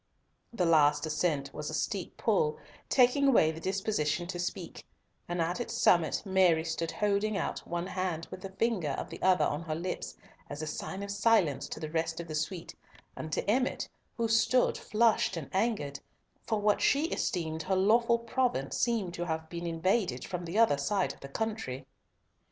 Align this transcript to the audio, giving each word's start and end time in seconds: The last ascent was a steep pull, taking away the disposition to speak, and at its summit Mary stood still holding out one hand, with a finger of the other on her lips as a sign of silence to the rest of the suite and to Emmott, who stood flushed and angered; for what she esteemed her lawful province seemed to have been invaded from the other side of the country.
The 0.51 0.65
last 0.65 1.05
ascent 1.05 1.53
was 1.53 1.69
a 1.69 1.75
steep 1.75 2.17
pull, 2.17 2.57
taking 2.89 3.27
away 3.27 3.51
the 3.51 3.59
disposition 3.59 4.25
to 4.29 4.39
speak, 4.39 4.83
and 5.29 5.39
at 5.39 5.59
its 5.59 5.75
summit 5.75 6.23
Mary 6.25 6.63
stood 6.63 6.89
still 6.89 7.01
holding 7.07 7.37
out 7.37 7.59
one 7.67 7.85
hand, 7.85 8.27
with 8.31 8.43
a 8.43 8.49
finger 8.49 8.95
of 8.97 9.11
the 9.11 9.21
other 9.21 9.45
on 9.45 9.61
her 9.61 9.75
lips 9.75 10.17
as 10.49 10.63
a 10.63 10.65
sign 10.65 11.03
of 11.03 11.11
silence 11.11 11.67
to 11.69 11.79
the 11.79 11.91
rest 11.91 12.19
of 12.19 12.27
the 12.27 12.33
suite 12.33 12.73
and 13.15 13.31
to 13.31 13.47
Emmott, 13.47 13.89
who 14.17 14.27
stood 14.27 14.75
flushed 14.75 15.37
and 15.37 15.51
angered; 15.53 15.99
for 16.47 16.59
what 16.59 16.81
she 16.81 17.05
esteemed 17.09 17.61
her 17.61 17.75
lawful 17.75 18.17
province 18.17 18.77
seemed 18.77 19.13
to 19.13 19.27
have 19.27 19.49
been 19.49 19.67
invaded 19.67 20.25
from 20.25 20.45
the 20.45 20.57
other 20.57 20.79
side 20.79 21.13
of 21.13 21.19
the 21.19 21.29
country. 21.29 21.85